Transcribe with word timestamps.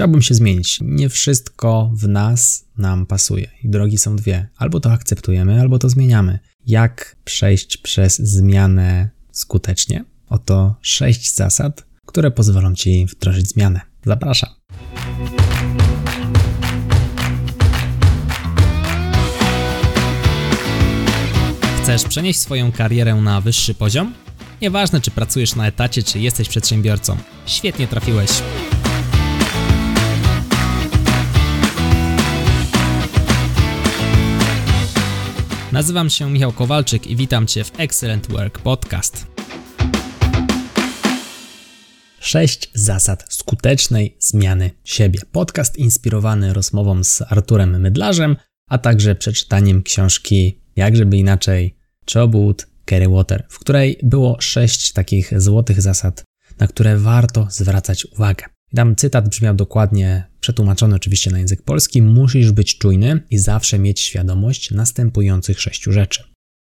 Chciałbym 0.00 0.22
się 0.22 0.34
zmienić. 0.34 0.78
Nie 0.82 1.08
wszystko 1.08 1.90
w 1.94 2.08
nas 2.08 2.64
nam 2.78 3.06
pasuje. 3.06 3.50
I 3.64 3.68
drogi 3.68 3.98
są 3.98 4.16
dwie. 4.16 4.48
Albo 4.56 4.80
to 4.80 4.92
akceptujemy, 4.92 5.60
albo 5.60 5.78
to 5.78 5.88
zmieniamy. 5.88 6.38
Jak 6.66 7.16
przejść 7.24 7.76
przez 7.76 8.18
zmianę 8.18 9.10
skutecznie? 9.32 10.04
Oto 10.28 10.76
sześć 10.80 11.34
zasad, 11.34 11.86
które 12.06 12.30
pozwolą 12.30 12.74
Ci 12.74 13.06
wdrożyć 13.06 13.48
zmianę. 13.48 13.80
Zapraszam. 14.06 14.50
Chcesz 21.82 22.04
przenieść 22.04 22.40
swoją 22.40 22.72
karierę 22.72 23.14
na 23.14 23.40
wyższy 23.40 23.74
poziom? 23.74 24.14
Nieważne, 24.62 25.00
czy 25.00 25.10
pracujesz 25.10 25.56
na 25.56 25.66
etacie, 25.66 26.02
czy 26.02 26.18
jesteś 26.18 26.48
przedsiębiorcą. 26.48 27.16
Świetnie 27.46 27.88
trafiłeś. 27.88 28.30
Nazywam 35.72 36.10
się 36.10 36.30
Michał 36.30 36.52
Kowalczyk 36.52 37.06
i 37.06 37.16
witam 37.16 37.46
Cię 37.46 37.64
w 37.64 37.80
Excellent 37.80 38.30
Work 38.30 38.58
Podcast. 38.58 39.26
Sześć 42.20 42.70
zasad 42.74 43.24
skutecznej 43.28 44.16
zmiany 44.18 44.70
siebie. 44.84 45.20
Podcast 45.32 45.76
inspirowany 45.76 46.52
rozmową 46.52 47.04
z 47.04 47.22
Arturem 47.22 47.80
Mydlarzem, 47.80 48.36
a 48.68 48.78
także 48.78 49.14
przeczytaniem 49.14 49.82
książki 49.82 50.60
Jakżeby 50.76 51.16
inaczej 51.16 51.76
Chobwood 52.14 52.66
Kerry 52.84 53.08
Water, 53.08 53.46
w 53.48 53.58
której 53.58 53.98
było 54.02 54.40
sześć 54.40 54.92
takich 54.92 55.40
złotych 55.40 55.82
zasad, 55.82 56.24
na 56.58 56.66
które 56.66 56.96
warto 56.96 57.46
zwracać 57.50 58.06
uwagę. 58.06 58.44
I 58.72 58.76
tam 58.76 58.96
cytat 58.96 59.28
brzmiał 59.28 59.54
dokładnie, 59.54 60.29
przetłumaczony 60.40 60.96
oczywiście 60.96 61.30
na 61.30 61.38
język 61.38 61.62
polski: 61.62 62.02
Musisz 62.02 62.52
być 62.52 62.78
czujny 62.78 63.22
i 63.30 63.38
zawsze 63.38 63.78
mieć 63.78 64.00
świadomość 64.00 64.70
następujących 64.70 65.60
sześciu 65.60 65.92
rzeczy. 65.92 66.24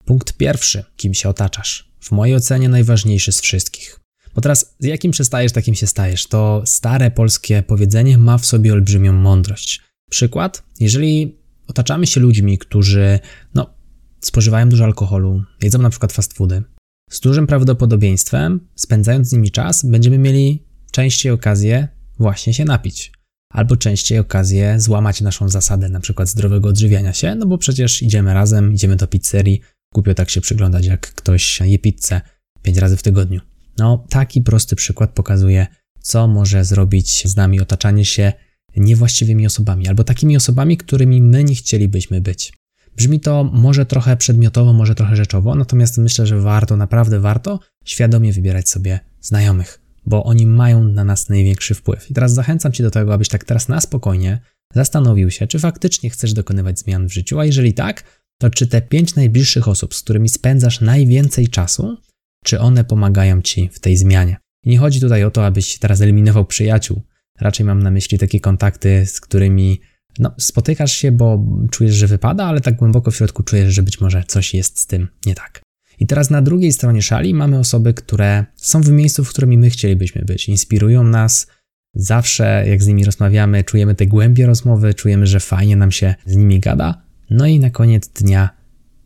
Punkt 0.06 0.34
pierwszy: 0.34 0.84
kim 0.96 1.14
się 1.14 1.30
otaczasz? 1.30 1.92
W 2.00 2.12
mojej 2.12 2.36
ocenie 2.36 2.70
najważniejszy 2.70 3.32
z 3.32 3.42
wszystkich. 3.42 4.00
Bo 4.36 4.42
teraz, 4.42 4.76
z 4.80 4.86
jakim 4.86 5.12
przestajesz, 5.12 5.52
takim 5.52 5.76
się 5.76 5.88
stajesz. 5.88 6.28
To 6.28 6.62
stare 6.66 7.12
polskie 7.12 7.64
powiedzenie 7.64 8.18
ma 8.18 8.38
w 8.38 8.46
sobie 8.46 8.74
olbrzymią 8.74 9.14
mądrość. 9.14 9.82
Przykład: 10.10 10.64
jeżeli 10.80 11.38
otaczamy 11.68 12.08
się 12.08 12.20
ludźmi, 12.20 12.58
którzy, 12.58 13.20
no, 13.54 13.74
spożywają 14.20 14.70
dużo 14.70 14.84
alkoholu, 14.84 15.44
jedzą 15.62 15.80
na 15.80 15.90
przykład 15.90 16.14
fast 16.14 16.34
foody, 16.34 16.64
z 17.10 17.20
dużym 17.20 17.48
prawdopodobieństwem, 17.48 18.68
spędzając 18.76 19.28
z 19.30 19.34
nimi 19.34 19.52
czas, 19.52 19.86
będziemy 19.86 20.18
mieli 20.18 20.64
częściej 20.92 21.32
okazję 21.32 21.88
właśnie 22.20 22.54
się 22.54 22.66
napić. 22.66 23.17
Albo 23.50 23.78
częściej 23.78 24.20
okazję 24.20 24.80
złamać 24.80 25.22
naszą 25.22 25.50
zasadę, 25.50 25.90
na 25.90 26.00
przykład 26.00 26.30
zdrowego 26.30 26.70
odżywiania 26.70 27.14
się, 27.14 27.36
no 27.36 27.46
bo 27.46 27.58
przecież 27.58 28.02
idziemy 28.02 28.34
razem, 28.34 28.74
idziemy 28.74 28.96
do 28.96 29.08
pizzerii, 29.08 29.62
głupio 29.94 30.14
tak 30.14 30.30
się 30.30 30.42
przyglądać, 30.42 30.86
jak 30.86 31.12
ktoś 31.12 31.60
je 31.60 31.80
pizzę 31.80 32.22
pięć 32.62 32.78
razy 32.78 32.98
w 32.98 33.04
tygodniu. 33.04 33.42
No, 33.78 34.06
taki 34.10 34.42
prosty 34.42 34.76
przykład 34.76 35.12
pokazuje, 35.12 35.68
co 36.02 36.28
może 36.28 36.66
zrobić 36.66 37.28
z 37.28 37.36
nami 37.36 37.62
otaczanie 37.62 38.06
się 38.06 38.34
niewłaściwymi 38.78 39.46
osobami, 39.46 39.88
albo 39.88 40.04
takimi 40.04 40.38
osobami, 40.38 40.78
którymi 40.78 41.22
my 41.22 41.44
nie 41.44 41.56
chcielibyśmy 41.56 42.22
być. 42.22 42.54
Brzmi 42.96 43.20
to 43.20 43.44
może 43.44 43.86
trochę 43.86 44.18
przedmiotowo, 44.18 44.74
może 44.74 44.96
trochę 44.96 45.16
rzeczowo, 45.16 45.56
natomiast 45.56 45.98
myślę, 45.98 46.28
że 46.28 46.42
warto, 46.42 46.78
naprawdę 46.78 47.20
warto 47.20 47.60
świadomie 47.86 48.34
wybierać 48.34 48.70
sobie 48.70 49.00
znajomych, 49.22 49.82
bo 50.08 50.24
oni 50.24 50.48
mają 50.48 50.84
na 50.84 51.04
nas 51.04 51.30
największy 51.30 51.76
wpływ. 51.76 52.12
I 52.12 52.14
teraz 52.14 52.34
zachęcam 52.34 52.72
Cię 52.72 52.84
do 52.84 52.92
tego, 52.92 53.14
abyś 53.14 53.30
tak 53.30 53.44
teraz 53.44 53.68
na 53.68 53.82
spokojnie 53.82 54.40
zastanowił 54.74 55.32
się, 55.32 55.48
czy 55.48 55.60
faktycznie 55.60 56.10
chcesz 56.10 56.34
dokonywać 56.34 56.80
zmian 56.80 57.08
w 57.08 57.14
życiu, 57.14 57.40
a 57.40 57.46
jeżeli 57.46 57.74
tak, 57.74 58.04
to 58.42 58.50
czy 58.50 58.68
te 58.68 58.82
pięć 58.82 59.16
najbliższych 59.16 59.68
osób, 59.68 59.96
z 59.96 60.02
którymi 60.02 60.30
spędzasz 60.30 60.82
najwięcej 60.82 61.48
czasu, 61.48 61.98
czy 62.44 62.60
one 62.60 62.84
pomagają 62.84 63.42
Ci 63.42 63.70
w 63.70 63.80
tej 63.80 63.98
zmianie. 63.98 64.38
I 64.64 64.70
nie 64.70 64.78
chodzi 64.78 65.02
tutaj 65.02 65.24
o 65.24 65.32
to, 65.32 65.46
abyś 65.46 65.78
teraz 65.78 66.02
eliminował 66.02 66.46
przyjaciół. 66.46 67.02
Raczej 67.40 67.66
mam 67.66 67.84
na 67.84 67.92
myśli 67.92 68.18
takie 68.18 68.40
kontakty, 68.40 69.06
z 69.06 69.22
którymi 69.22 69.80
no, 70.20 70.36
spotykasz 70.40 70.92
się, 70.92 71.12
bo 71.12 71.46
czujesz, 71.72 71.96
że 71.96 72.08
wypada, 72.08 72.46
ale 72.46 72.62
tak 72.62 72.76
głęboko 72.76 73.12
w 73.12 73.16
środku 73.16 73.44
czujesz, 73.44 73.74
że 73.74 73.84
być 73.84 74.02
może 74.02 74.24
coś 74.28 74.54
jest 74.54 74.80
z 74.80 74.88
tym 74.88 75.08
nie 75.26 75.36
tak. 75.36 75.62
I 76.00 76.08
teraz 76.08 76.30
na 76.30 76.42
drugiej 76.42 76.74
stronie 76.74 77.02
szali 77.02 77.34
mamy 77.34 77.60
osoby, 77.60 77.94
które 77.94 78.46
są 78.56 78.82
w 78.82 78.90
miejscu, 78.90 79.24
w 79.24 79.30
którym 79.30 79.50
my 79.50 79.70
chcielibyśmy 79.70 80.26
być, 80.26 80.50
inspirują 80.50 81.04
nas. 81.04 81.48
Zawsze, 81.94 82.64
jak 82.68 82.84
z 82.84 82.88
nimi 82.88 83.06
rozmawiamy, 83.06 83.64
czujemy 83.64 83.96
te 83.96 84.08
głębie 84.08 84.46
rozmowy, 84.46 84.94
czujemy, 84.94 85.28
że 85.28 85.40
fajnie 85.40 85.76
nam 85.76 85.92
się 85.92 86.16
z 86.26 86.36
nimi 86.36 86.60
gada. 86.60 87.02
No 87.30 87.46
i 87.46 87.60
na 87.60 87.70
koniec 87.70 88.08
dnia 88.08 88.50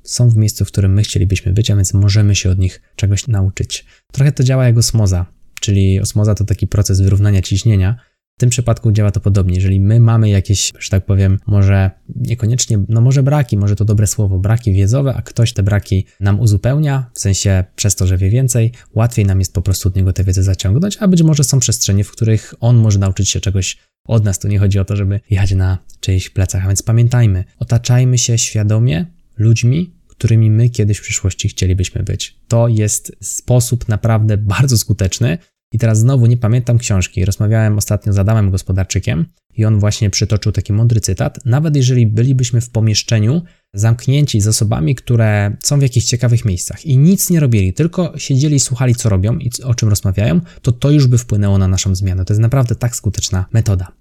są 0.04 0.30
w 0.30 0.36
miejscu, 0.36 0.66
w 0.66 0.68
którym 0.68 0.94
my 0.94 1.02
chcielibyśmy 1.02 1.54
być, 1.54 1.72
a 1.72 1.76
więc 1.76 1.94
możemy 1.94 2.36
się 2.36 2.50
od 2.50 2.60
nich 2.60 2.82
czegoś 2.96 3.28
nauczyć. 3.28 3.86
Trochę 4.12 4.32
to 4.32 4.44
działa 4.44 4.66
jak 4.66 4.78
osmoza, 4.78 5.26
czyli 5.60 6.00
osmoza 6.00 6.36
to 6.36 6.44
taki 6.44 6.68
proces 6.68 7.02
wyrównania 7.02 7.42
ciśnienia, 7.42 7.96
w 8.38 8.40
tym 8.42 8.50
przypadku 8.50 8.92
działa 8.92 9.12
to 9.12 9.20
podobnie. 9.20 9.56
Jeżeli 9.56 9.80
my 9.80 10.00
mamy 10.00 10.30
jakieś, 10.30 10.72
że 10.80 10.90
tak 10.90 11.06
powiem, 11.06 11.40
może 11.48 11.92
niekoniecznie, 12.16 12.80
no 12.90 13.02
może 13.02 13.24
braki, 13.24 13.58
może 13.58 13.76
to 13.76 13.86
dobre 13.86 14.08
słowo, 14.08 14.40
braki 14.40 14.74
wiedzowe, 14.74 15.14
a 15.14 15.22
ktoś 15.22 15.54
te 15.54 15.64
braki 15.64 16.06
nam 16.20 16.40
uzupełnia, 16.40 17.10
w 17.14 17.20
sensie 17.20 17.64
przez 17.76 17.96
to, 17.96 18.08
że 18.08 18.18
wie 18.18 18.30
więcej, 18.30 18.72
łatwiej 18.94 19.26
nam 19.26 19.40
jest 19.40 19.54
po 19.54 19.62
prostu 19.62 19.90
od 19.90 19.96
niego 19.96 20.14
tę 20.14 20.24
wiedzę 20.24 20.44
zaciągnąć, 20.44 20.98
a 21.00 21.08
być 21.08 21.24
może 21.24 21.44
są 21.44 21.60
przestrzenie, 21.60 22.04
w 22.04 22.12
których 22.12 22.54
on 22.60 22.78
może 22.78 23.00
nauczyć 23.00 23.30
się 23.30 23.40
czegoś 23.40 23.78
od 24.08 24.26
nas. 24.26 24.40
Tu 24.40 24.48
nie 24.48 24.60
chodzi 24.60 24.80
o 24.80 24.86
to, 24.86 24.96
żeby 24.96 25.20
jechać 25.30 25.52
na 25.52 25.78
czyichś 26.00 26.30
plecach, 26.30 26.66
a 26.66 26.68
więc 26.68 26.82
pamiętajmy, 26.82 27.44
otaczajmy 27.60 28.18
się 28.18 28.38
świadomie 28.38 29.06
ludźmi, 29.38 29.94
którymi 30.08 30.52
my 30.52 30.70
kiedyś 30.70 30.98
w 30.98 31.02
przyszłości 31.02 31.50
chcielibyśmy 31.50 32.04
być. 32.04 32.40
To 32.48 32.68
jest 32.68 33.12
sposób 33.22 33.88
naprawdę 33.88 34.38
bardzo 34.38 34.78
skuteczny, 34.78 35.38
i 35.72 35.78
teraz 35.78 36.00
znowu 36.00 36.26
nie 36.26 36.38
pamiętam 36.38 36.78
książki. 36.78 37.26
Rozmawiałem 37.26 37.78
ostatnio 37.78 38.14
z 38.14 38.20
Adamem 38.20 38.52
Gospodarczykiem 38.52 39.26
i 39.58 39.66
on 39.66 39.80
właśnie 39.80 40.10
przytoczył 40.10 40.52
taki 40.52 40.74
mądry 40.74 41.02
cytat. 41.02 41.40
Nawet 41.46 41.76
jeżeli 41.76 42.08
bylibyśmy 42.08 42.62
w 42.62 42.70
pomieszczeniu 42.70 43.42
zamknięci 43.74 44.42
z 44.42 44.48
osobami, 44.48 44.96
które 44.96 45.58
są 45.64 45.80
w 45.80 45.82
jakichś 45.82 46.06
ciekawych 46.06 46.46
miejscach 46.46 46.86
i 46.86 46.98
nic 46.98 47.30
nie 47.30 47.40
robili, 47.40 47.74
tylko 47.74 48.14
siedzieli 48.18 48.56
i 48.56 48.60
słuchali, 48.60 48.96
co 48.96 49.10
robią 49.10 49.38
i 49.38 49.52
o 49.64 49.76
czym 49.76 49.90
rozmawiają, 49.90 50.42
to 50.62 50.72
to 50.72 50.92
już 50.92 51.08
by 51.08 51.18
wpłynęło 51.18 51.58
na 51.58 51.68
naszą 51.68 51.96
zmianę. 51.96 52.26
To 52.26 52.34
jest 52.34 52.42
naprawdę 52.42 52.76
tak 52.76 52.96
skuteczna 52.96 53.46
metoda. 53.54 53.92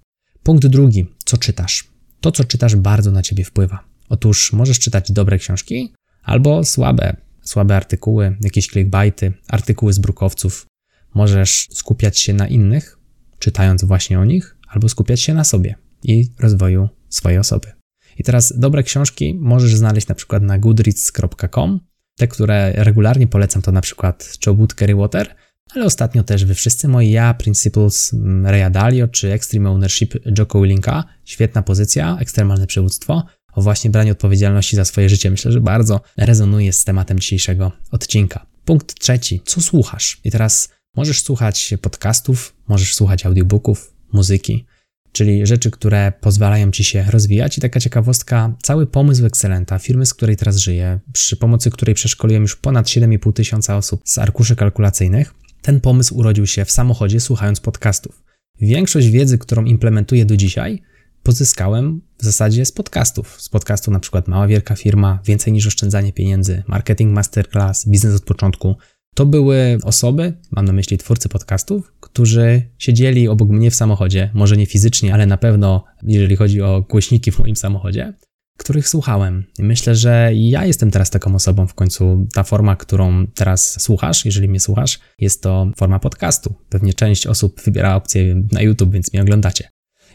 Punkt 0.43 0.67
drugi. 0.67 1.07
Co 1.25 1.37
czytasz? 1.37 1.85
To, 2.21 2.33
co 2.33 2.45
czytasz, 2.45 2.77
bardzo 2.77 3.11
na 3.11 3.23
ciebie 3.23 3.45
wpływa. 3.45 3.85
Otóż 4.09 4.53
możesz 4.53 4.79
czytać 4.79 5.13
dobre 5.13 5.39
książki 5.39 5.93
albo 6.23 6.65
słabe, 6.65 7.17
słabe 7.43 7.77
artykuły, 7.77 8.37
jakieś 8.41 8.67
clickbaity, 8.67 9.33
artykuły 9.49 9.93
z 9.93 9.99
brukowców, 9.99 10.67
Możesz 11.15 11.69
skupiać 11.73 12.19
się 12.19 12.33
na 12.33 12.49
innych, 12.49 12.99
czytając 13.39 13.85
właśnie 13.85 14.21
o 14.21 14.25
nich, 14.25 14.57
albo 14.69 14.89
skupiać 14.89 15.21
się 15.21 15.35
na 15.35 15.45
sobie 15.45 15.75
i 16.03 16.31
rozwoju 16.39 16.89
swojej 17.09 17.39
osoby. 17.39 17.73
I 18.19 18.25
teraz 18.25 18.53
dobre 18.59 18.83
książki 18.83 19.35
możesz 19.41 19.77
znaleźć 19.77 20.09
na 20.09 20.15
przykład 20.15 20.43
na 20.43 20.59
goodreads.com. 20.59 21.81
Te, 22.17 22.29
które 22.29 22.73
regularnie 22.73 23.27
polecam, 23.27 23.63
to 23.63 23.73
na 23.73 23.81
przykład 23.81 24.33
Chobut 24.45 24.75
Kerry 24.75 24.95
Water, 24.95 25.35
ale 25.75 25.85
ostatnio 25.85 26.23
też 26.23 26.45
wy 26.45 26.55
wszyscy 26.55 26.89
moi 26.89 27.11
ja, 27.11 27.35
Principles 27.35 28.15
mm, 28.15 28.47
Raya 28.47 28.71
Dalio 28.71 29.09
czy 29.09 29.33
Extreme 29.33 29.71
Ownership 29.71 30.15
Joko 30.39 30.61
Willinka. 30.61 31.05
Świetna 31.25 31.63
pozycja, 31.63 32.17
ekstremalne 32.21 32.67
przywództwo 32.67 33.27
o 33.53 33.63
właśnie 33.63 33.91
braniu 33.91 34.13
odpowiedzialności 34.13 34.77
za 34.77 34.85
swoje 34.85 35.09
życie. 35.09 35.31
Myślę, 35.31 35.53
że 35.53 35.61
bardzo 35.61 36.01
rezonuje 36.17 36.73
z 36.73 36.85
tematem 36.85 37.19
dzisiejszego 37.19 37.73
odcinka. 37.91 38.47
Punkt 38.65 38.95
trzeci. 39.01 39.43
Co 39.45 39.61
słuchasz? 39.61 40.21
I 40.25 40.31
teraz 40.31 40.69
Możesz 40.97 41.23
słuchać 41.23 41.75
podcastów, 41.83 42.57
możesz 42.69 42.95
słuchać 42.95 43.27
audiobooków, 43.27 43.95
muzyki, 44.13 44.67
czyli 45.13 45.47
rzeczy, 45.47 45.71
które 45.71 46.13
pozwalają 46.21 46.71
ci 46.71 46.85
się 46.85 47.05
rozwijać. 47.11 47.59
I 47.59 47.61
taka 47.61 47.81
ciekawostka, 47.81 48.55
cały 48.63 48.87
pomysł 48.87 49.27
Excelenta, 49.27 49.79
firmy, 49.79 50.07
z 50.07 50.15
której 50.15 50.37
teraz 50.37 50.57
żyję, 50.57 51.01
przy 51.13 51.37
pomocy 51.37 51.71
której 51.71 51.95
przeszkoliłem 51.95 52.43
już 52.43 52.57
ponad 52.57 52.87
7,5 52.87 53.33
tysiąca 53.33 53.77
osób 53.77 54.03
z 54.05 54.19
arkuszy 54.19 54.57
kalkulacyjnych, 54.57 55.35
ten 55.63 55.81
pomysł 55.81 56.17
urodził 56.17 56.47
się 56.47 56.65
w 56.65 56.71
samochodzie 56.71 57.21
słuchając 57.21 57.61
podcastów. 57.61 58.23
Większość 58.61 59.09
wiedzy, 59.09 59.39
którą 59.39 59.65
implementuję 59.65 60.25
do 60.25 60.37
dzisiaj, 60.37 60.83
pozyskałem 61.23 62.01
w 62.19 62.25
zasadzie 62.25 62.65
z 62.65 62.73
podcastów. 62.73 63.43
Z 63.43 63.49
podcastu 63.49 63.91
na 63.91 64.01
przykład 64.01 64.29
Mała 64.29 64.47
Wielka 64.47 64.77
Firma, 64.77 65.19
Więcej 65.25 65.53
niż 65.53 65.67
oszczędzanie 65.67 66.13
pieniędzy, 66.13 66.63
Marketing 66.67 67.13
Masterclass, 67.13 67.89
Biznes 67.89 68.15
od 68.15 68.25
początku, 68.25 68.77
to 69.15 69.27
były 69.27 69.79
osoby, 69.83 70.33
mam 70.51 70.65
na 70.65 70.73
myśli 70.73 70.99
twórcy 70.99 71.29
podcastów, 71.29 71.93
którzy 72.01 72.63
siedzieli 72.79 73.29
obok 73.29 73.49
mnie 73.49 73.71
w 73.71 73.75
samochodzie, 73.75 74.31
może 74.35 74.57
nie 74.57 74.67
fizycznie, 74.67 75.15
ale 75.15 75.27
na 75.27 75.37
pewno, 75.37 75.85
jeżeli 76.03 76.37
chodzi 76.37 76.63
o 76.63 76.85
głośniki 76.89 77.33
w 77.33 77.39
moim 77.39 77.57
samochodzie, 77.57 78.15
których 78.59 78.89
słuchałem. 78.89 79.45
Myślę, 79.59 79.95
że 79.95 80.31
ja 80.35 80.67
jestem 80.67 80.91
teraz 80.91 81.11
taką 81.11 81.35
osobą 81.35 81.67
w 81.67 81.75
końcu. 81.75 82.27
Ta 82.35 82.43
forma, 82.43 82.77
którą 82.77 83.27
teraz 83.27 83.83
słuchasz, 83.83 84.25
jeżeli 84.25 84.49
mnie 84.49 84.61
słuchasz, 84.61 84.99
jest 85.19 85.43
to 85.43 85.71
forma 85.77 85.99
podcastu. 85.99 86.55
Pewnie 86.69 86.95
część 86.95 87.27
osób 87.27 87.61
wybiera 87.61 87.95
opcję 87.95 88.43
na 88.53 88.63
YouTube, 88.63 88.93
więc 88.93 89.13
mnie 89.13 89.23
oglądacie. 89.23 89.69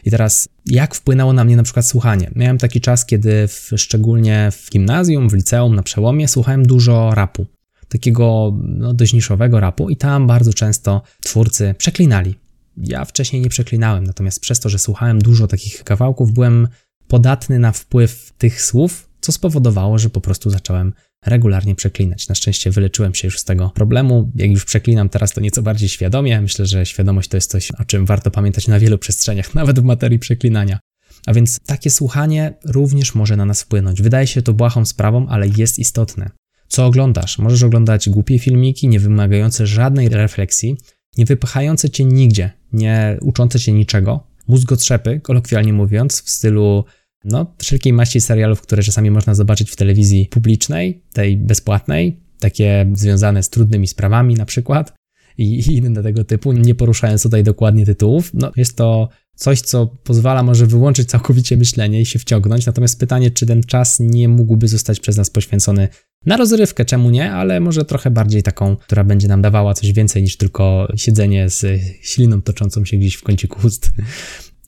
I 0.04 0.10
teraz, 0.10 0.48
jak 0.66 0.94
wpłynęło 0.94 1.32
na 1.32 1.44
mnie 1.44 1.56
na 1.56 1.62
przykład 1.62 1.86
słuchanie? 1.86 2.30
Miałem 2.34 2.58
taki 2.58 2.80
czas, 2.80 3.06
kiedy 3.06 3.48
w, 3.48 3.70
szczególnie 3.76 4.50
w 4.52 4.70
gimnazjum, 4.70 5.30
w 5.30 5.32
liceum, 5.32 5.74
na 5.74 5.82
przełomie, 5.82 6.28
słuchałem 6.28 6.62
dużo 6.62 7.10
rapu. 7.14 7.46
Takiego 7.88 8.56
no, 8.62 8.94
dość 8.94 9.12
niszowego 9.12 9.60
rapu, 9.60 9.90
i 9.90 9.96
tam 9.96 10.26
bardzo 10.26 10.52
często 10.52 11.02
twórcy 11.22 11.74
przeklinali. 11.78 12.34
Ja 12.76 13.04
wcześniej 13.04 13.42
nie 13.42 13.48
przeklinałem, 13.48 14.04
natomiast 14.04 14.40
przez 14.40 14.60
to, 14.60 14.68
że 14.68 14.78
słuchałem 14.78 15.18
dużo 15.18 15.46
takich 15.46 15.84
kawałków, 15.84 16.32
byłem 16.32 16.68
podatny 17.08 17.58
na 17.58 17.72
wpływ 17.72 18.32
tych 18.38 18.62
słów, 18.62 19.08
co 19.20 19.32
spowodowało, 19.32 19.98
że 19.98 20.10
po 20.10 20.20
prostu 20.20 20.50
zacząłem 20.50 20.92
regularnie 21.26 21.74
przeklinać. 21.74 22.28
Na 22.28 22.34
szczęście 22.34 22.70
wyleczyłem 22.70 23.14
się 23.14 23.28
już 23.28 23.38
z 23.38 23.44
tego 23.44 23.70
problemu. 23.74 24.32
Jak 24.34 24.50
już 24.50 24.64
przeklinam 24.64 25.08
teraz, 25.08 25.32
to 25.32 25.40
nieco 25.40 25.62
bardziej 25.62 25.88
świadomie. 25.88 26.40
Myślę, 26.40 26.66
że 26.66 26.86
świadomość 26.86 27.28
to 27.28 27.36
jest 27.36 27.50
coś, 27.50 27.70
o 27.70 27.84
czym 27.84 28.06
warto 28.06 28.30
pamiętać 28.30 28.68
na 28.68 28.78
wielu 28.78 28.98
przestrzeniach, 28.98 29.54
nawet 29.60 29.80
w 29.80 29.84
materii 29.84 30.18
przeklinania. 30.18 30.78
A 31.26 31.34
więc 31.34 31.60
takie 31.66 31.90
słuchanie 31.90 32.54
również 32.64 33.14
może 33.14 33.36
na 33.36 33.44
nas 33.44 33.62
wpłynąć. 33.62 34.02
Wydaje 34.02 34.26
się 34.26 34.42
to 34.42 34.52
błahą 34.52 34.84
sprawą, 34.84 35.28
ale 35.28 35.48
jest 35.56 35.78
istotne. 35.78 36.30
Co 36.68 36.86
oglądasz? 36.86 37.38
Możesz 37.38 37.62
oglądać 37.62 38.08
głupie 38.08 38.38
filmiki, 38.38 38.88
nie 38.88 39.00
wymagające 39.00 39.66
żadnej 39.66 40.08
refleksji, 40.08 40.76
nie 41.18 41.24
wypychające 41.24 41.90
cię 41.90 42.04
nigdzie, 42.04 42.50
nie 42.72 43.18
uczące 43.20 43.60
cię 43.60 43.72
niczego. 43.72 44.26
Mózgotrzepy, 44.48 45.20
kolokwialnie 45.20 45.72
mówiąc, 45.72 46.22
w 46.22 46.30
stylu 46.30 46.84
no, 47.24 47.54
wszelkiej 47.58 47.92
maści 47.92 48.20
serialów, 48.20 48.60
które 48.60 48.82
czasami 48.82 49.10
można 49.10 49.34
zobaczyć 49.34 49.70
w 49.70 49.76
telewizji 49.76 50.28
publicznej, 50.30 51.02
tej 51.12 51.36
bezpłatnej, 51.36 52.20
takie 52.40 52.90
związane 52.94 53.42
z 53.42 53.50
trudnymi 53.50 53.86
sprawami 53.86 54.34
na 54.34 54.44
przykład 54.44 54.92
i 55.38 55.76
inne 55.76 56.02
tego 56.02 56.24
typu, 56.24 56.52
nie 56.52 56.74
poruszając 56.74 57.22
tutaj 57.22 57.44
dokładnie 57.44 57.86
tytułów. 57.86 58.30
No, 58.34 58.52
jest 58.56 58.76
to 58.76 59.08
coś, 59.34 59.60
co 59.60 59.86
pozwala 59.86 60.42
może 60.42 60.66
wyłączyć 60.66 61.08
całkowicie 61.08 61.56
myślenie 61.56 62.00
i 62.00 62.06
się 62.06 62.18
wciągnąć. 62.18 62.66
Natomiast 62.66 63.00
pytanie, 63.00 63.30
czy 63.30 63.46
ten 63.46 63.62
czas 63.62 64.00
nie 64.00 64.28
mógłby 64.28 64.68
zostać 64.68 65.00
przez 65.00 65.16
nas 65.16 65.30
poświęcony 65.30 65.88
na 66.26 66.36
rozrywkę, 66.36 66.84
czemu 66.84 67.10
nie, 67.10 67.32
ale 67.32 67.60
może 67.60 67.84
trochę 67.84 68.10
bardziej 68.10 68.42
taką, 68.42 68.76
która 68.76 69.04
będzie 69.04 69.28
nam 69.28 69.42
dawała 69.42 69.74
coś 69.74 69.92
więcej 69.92 70.22
niż 70.22 70.36
tylko 70.36 70.92
siedzenie 70.96 71.50
z 71.50 71.80
śliną 72.02 72.42
toczącą 72.42 72.84
się 72.84 72.96
gdzieś 72.96 73.14
w 73.14 73.22
kąciku 73.22 73.66
ust. 73.66 73.92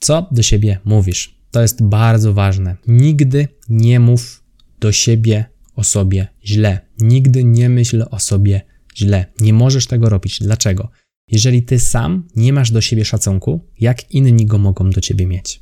Co 0.01 0.29
do 0.31 0.43
siebie 0.43 0.79
mówisz? 0.85 1.39
To 1.51 1.63
jest 1.63 1.83
bardzo 1.83 2.35
ważne. 2.35 2.77
Nigdy 2.87 3.49
nie 3.69 4.01
mów 4.01 4.45
do 4.81 4.93
siebie 4.93 5.45
o 5.75 5.85
sobie 5.85 6.29
źle. 6.45 6.81
Nigdy 7.01 7.45
nie 7.45 7.69
myśl 7.69 8.05
o 8.11 8.19
sobie 8.19 8.61
źle. 8.97 9.27
Nie 9.41 9.53
możesz 9.53 9.87
tego 9.87 10.09
robić. 10.09 10.39
Dlaczego? 10.41 10.91
Jeżeli 11.29 11.63
ty 11.63 11.81
sam 11.81 12.29
nie 12.37 12.53
masz 12.53 12.71
do 12.71 12.81
siebie 12.81 13.05
szacunku, 13.05 13.61
jak 13.81 14.11
inni 14.11 14.47
go 14.47 14.59
mogą 14.59 14.91
do 14.91 15.01
ciebie 15.01 15.27
mieć? 15.27 15.61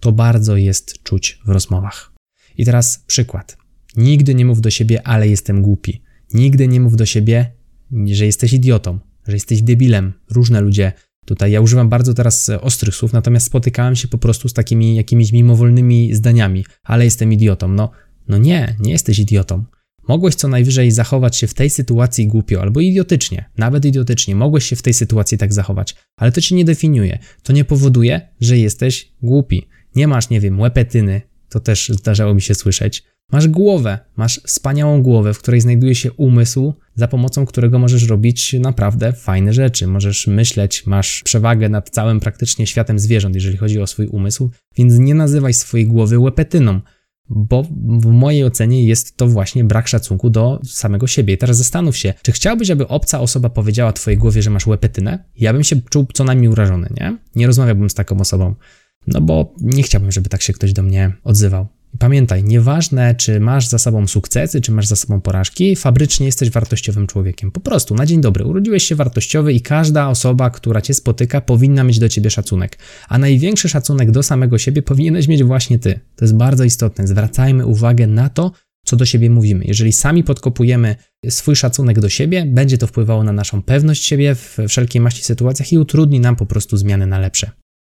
To 0.00 0.12
bardzo 0.12 0.56
jest 0.56 1.02
czuć 1.02 1.40
w 1.46 1.48
rozmowach. 1.48 2.12
I 2.56 2.64
teraz 2.64 3.04
przykład. 3.06 3.56
Nigdy 3.96 4.34
nie 4.34 4.44
mów 4.44 4.60
do 4.60 4.70
siebie, 4.70 5.06
ale 5.06 5.28
jestem 5.28 5.62
głupi. 5.62 6.02
Nigdy 6.34 6.68
nie 6.68 6.80
mów 6.80 6.96
do 6.96 7.06
siebie, 7.06 7.52
że 8.06 8.26
jesteś 8.26 8.52
idiotą, 8.52 8.98
że 9.26 9.36
jesteś 9.36 9.62
debilem. 9.62 10.12
Różne 10.30 10.60
ludzie 10.60 10.92
Tutaj 11.28 11.52
ja 11.52 11.60
używam 11.60 11.88
bardzo 11.88 12.14
teraz 12.14 12.48
e, 12.48 12.60
ostrych 12.60 12.94
słów, 12.94 13.12
natomiast 13.12 13.46
spotykałem 13.46 13.96
się 13.96 14.08
po 14.08 14.18
prostu 14.18 14.48
z 14.48 14.52
takimi 14.52 14.96
jakimiś 14.96 15.32
mimowolnymi 15.32 16.14
zdaniami, 16.14 16.64
ale 16.84 17.04
jestem 17.04 17.32
idiotą. 17.32 17.68
No, 17.68 17.90
no 18.28 18.38
nie, 18.38 18.76
nie 18.80 18.92
jesteś 18.92 19.18
idiotą. 19.18 19.64
Mogłeś 20.08 20.34
co 20.34 20.48
najwyżej 20.48 20.90
zachować 20.90 21.36
się 21.36 21.46
w 21.46 21.54
tej 21.54 21.70
sytuacji 21.70 22.26
głupio 22.26 22.62
albo 22.62 22.80
idiotycznie, 22.80 23.50
nawet 23.58 23.84
idiotycznie, 23.84 24.36
mogłeś 24.36 24.64
się 24.64 24.76
w 24.76 24.82
tej 24.82 24.94
sytuacji 24.94 25.38
tak 25.38 25.52
zachować, 25.52 25.94
ale 26.16 26.32
to 26.32 26.40
cię 26.40 26.54
nie 26.54 26.64
definiuje. 26.64 27.18
To 27.42 27.52
nie 27.52 27.64
powoduje, 27.64 28.28
że 28.40 28.58
jesteś 28.58 29.12
głupi. 29.22 29.68
Nie 29.96 30.08
masz, 30.08 30.30
nie 30.30 30.40
wiem, 30.40 30.60
łepetyny, 30.60 31.22
to 31.48 31.60
też 31.60 31.88
zdarzało 31.88 32.34
mi 32.34 32.42
się 32.42 32.54
słyszeć, 32.54 33.04
Masz 33.32 33.48
głowę, 33.48 33.98
masz 34.16 34.40
wspaniałą 34.46 35.02
głowę, 35.02 35.34
w 35.34 35.38
której 35.38 35.60
znajduje 35.60 35.94
się 35.94 36.12
umysł, 36.12 36.74
za 36.94 37.08
pomocą 37.08 37.46
którego 37.46 37.78
możesz 37.78 38.08
robić 38.08 38.52
naprawdę 38.52 39.12
fajne 39.12 39.52
rzeczy. 39.52 39.86
Możesz 39.86 40.26
myśleć, 40.26 40.86
masz 40.86 41.22
przewagę 41.22 41.68
nad 41.68 41.90
całym 41.90 42.20
praktycznie 42.20 42.66
światem 42.66 42.98
zwierząt, 42.98 43.34
jeżeli 43.34 43.56
chodzi 43.56 43.80
o 43.80 43.86
swój 43.86 44.06
umysł, 44.06 44.50
więc 44.76 44.98
nie 44.98 45.14
nazywaj 45.14 45.54
swojej 45.54 45.86
głowy 45.86 46.18
łepetyną, 46.18 46.80
bo 47.30 47.62
w 48.00 48.06
mojej 48.06 48.44
ocenie 48.44 48.86
jest 48.86 49.16
to 49.16 49.26
właśnie 49.26 49.64
brak 49.64 49.88
szacunku 49.88 50.30
do 50.30 50.60
samego 50.64 51.06
siebie. 51.06 51.34
I 51.34 51.38
teraz 51.38 51.56
zastanów 51.56 51.96
się, 51.96 52.14
czy 52.22 52.32
chciałbyś, 52.32 52.70
aby 52.70 52.88
obca 52.88 53.20
osoba 53.20 53.50
powiedziała 53.50 53.92
twojej 53.92 54.18
głowie, 54.18 54.42
że 54.42 54.50
masz 54.50 54.66
łepetynę? 54.66 55.24
Ja 55.36 55.52
bym 55.52 55.64
się 55.64 55.80
czuł 55.90 56.06
co 56.14 56.24
najmniej 56.24 56.48
urażony, 56.48 56.88
nie? 57.00 57.18
Nie 57.34 57.46
rozmawiałbym 57.46 57.90
z 57.90 57.94
taką 57.94 58.20
osobą, 58.20 58.54
no 59.06 59.20
bo 59.20 59.54
nie 59.60 59.82
chciałbym, 59.82 60.12
żeby 60.12 60.28
tak 60.28 60.42
się 60.42 60.52
ktoś 60.52 60.72
do 60.72 60.82
mnie 60.82 61.12
odzywał. 61.24 61.77
Pamiętaj, 61.98 62.44
nieważne 62.44 63.14
czy 63.14 63.40
masz 63.40 63.68
za 63.68 63.78
sobą 63.78 64.06
sukcesy, 64.06 64.60
czy 64.60 64.72
masz 64.72 64.86
za 64.86 64.96
sobą 64.96 65.20
porażki, 65.20 65.76
fabrycznie 65.76 66.26
jesteś 66.26 66.50
wartościowym 66.50 67.06
człowiekiem. 67.06 67.50
Po 67.50 67.60
prostu, 67.60 67.94
na 67.94 68.06
dzień 68.06 68.20
dobry, 68.20 68.44
urodziłeś 68.44 68.84
się 68.84 68.94
wartościowy 68.94 69.52
i 69.52 69.60
każda 69.60 70.08
osoba, 70.08 70.50
która 70.50 70.80
cię 70.80 70.94
spotyka, 70.94 71.40
powinna 71.40 71.84
mieć 71.84 71.98
do 71.98 72.08
ciebie 72.08 72.30
szacunek. 72.30 72.78
A 73.08 73.18
największy 73.18 73.68
szacunek 73.68 74.10
do 74.10 74.22
samego 74.22 74.58
siebie 74.58 74.82
powinieneś 74.82 75.28
mieć 75.28 75.44
właśnie 75.44 75.78
ty. 75.78 76.00
To 76.16 76.24
jest 76.24 76.36
bardzo 76.36 76.64
istotne. 76.64 77.06
Zwracajmy 77.06 77.66
uwagę 77.66 78.06
na 78.06 78.28
to, 78.28 78.52
co 78.86 78.96
do 78.96 79.04
siebie 79.04 79.30
mówimy. 79.30 79.64
Jeżeli 79.64 79.92
sami 79.92 80.24
podkopujemy 80.24 80.96
swój 81.28 81.56
szacunek 81.56 82.00
do 82.00 82.08
siebie, 82.08 82.46
będzie 82.46 82.78
to 82.78 82.86
wpływało 82.86 83.24
na 83.24 83.32
naszą 83.32 83.62
pewność 83.62 84.04
siebie 84.04 84.34
w 84.34 84.58
wszelkiej 84.68 85.00
maści 85.02 85.24
sytuacjach 85.24 85.72
i 85.72 85.78
utrudni 85.78 86.20
nam 86.20 86.36
po 86.36 86.46
prostu 86.46 86.76
zmiany 86.76 87.06
na 87.06 87.18
lepsze. 87.18 87.50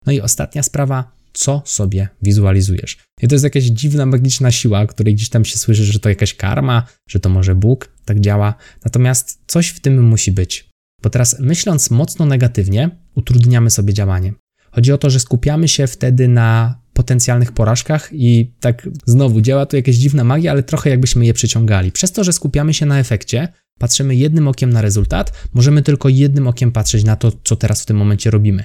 No 0.07 0.13
i 0.13 0.21
ostatnia 0.21 0.63
sprawa, 0.63 1.20
co 1.33 1.63
sobie 1.65 2.09
wizualizujesz. 2.23 2.97
I 3.23 3.29
to 3.29 3.35
jest 3.35 3.45
jakaś 3.45 3.65
dziwna, 3.65 4.07
magiczna 4.07 4.51
siła, 4.51 4.87
której 4.87 5.15
gdzieś 5.15 5.29
tam 5.29 5.45
się 5.45 5.59
słyszy, 5.59 5.85
że 5.85 5.99
to 5.99 6.09
jakaś 6.09 6.35
karma, 6.35 6.87
że 7.09 7.21
to 7.21 7.29
może 7.29 7.55
Bóg 7.55 7.93
tak 8.05 8.21
działa. 8.21 8.55
Natomiast 8.85 9.43
coś 9.47 9.69
w 9.69 9.81
tym 9.81 10.09
musi 10.09 10.33
być. 10.33 10.71
Bo 11.03 11.11
teraz 11.11 11.41
myśląc 11.41 11.91
mocno 11.91 12.27
negatywnie, 12.27 12.91
utrudniamy 13.15 13.71
sobie 13.71 13.95
działanie. 13.95 14.33
Chodzi 14.73 14.93
o 14.93 14.99
to, 14.99 15.11
że 15.11 15.21
skupiamy 15.21 15.69
się 15.69 15.87
wtedy 15.87 16.29
na 16.29 16.81
potencjalnych 16.93 17.53
porażkach 17.53 18.09
i 18.13 18.55
tak 18.61 18.89
znowu 19.07 19.41
działa 19.41 19.67
tu 19.67 19.77
jakaś 19.77 19.95
dziwna 19.95 20.25
magia, 20.25 20.51
ale 20.51 20.63
trochę 20.63 20.91
jakbyśmy 20.91 21.27
je 21.27 21.35
przyciągali. 21.35 21.93
Przez 21.93 22.13
to, 22.13 22.25
że 22.25 22.33
skupiamy 22.33 22.75
się 22.75 22.87
na 22.87 22.99
efekcie, 22.99 23.49
patrzymy 23.79 24.17
jednym 24.17 24.49
okiem 24.49 24.71
na 24.71 24.83
rezultat, 24.83 25.33
możemy 25.55 25.83
tylko 25.83 26.09
jednym 26.09 26.47
okiem 26.47 26.73
patrzeć 26.73 27.05
na 27.05 27.17
to, 27.17 27.33
co 27.45 27.57
teraz 27.57 27.83
w 27.83 27.87
tym 27.87 27.97
momencie 27.97 28.31
robimy. 28.31 28.65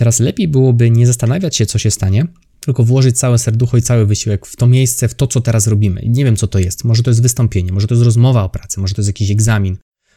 Teraz 0.00 0.20
lepiej 0.20 0.48
byłoby 0.48 0.90
nie 0.90 1.06
zastanawiać 1.06 1.56
się, 1.56 1.66
co 1.66 1.78
się 1.78 1.90
stanie, 1.90 2.26
tylko 2.60 2.84
włożyć 2.84 3.18
całe 3.18 3.38
serducho 3.38 3.76
i 3.76 3.82
cały 3.82 4.06
wysiłek 4.06 4.46
w 4.46 4.56
to 4.56 4.66
miejsce, 4.66 5.08
w 5.08 5.14
to, 5.14 5.26
co 5.26 5.40
teraz 5.40 5.66
robimy. 5.66 6.02
Nie 6.06 6.24
wiem, 6.24 6.36
co 6.36 6.46
to 6.46 6.58
jest. 6.58 6.84
Może 6.84 7.02
to 7.02 7.10
jest 7.10 7.22
wystąpienie, 7.22 7.72
może 7.72 7.86
to 7.86 7.94
jest 7.94 8.04
rozmowa 8.04 8.44
o 8.44 8.48
pracy, 8.48 8.80
może 8.80 8.94
to 8.94 9.00
jest 9.00 9.08
jakiś 9.08 9.30
egzamin, 9.30 9.76